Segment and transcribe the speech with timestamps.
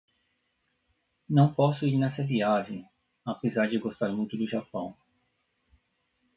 [1.29, 2.89] Não posso ir nessa viagem,
[3.23, 4.97] apesar de gostar muito do Japão.